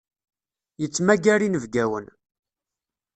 [0.81, 2.05] Yettmagar inebgawen.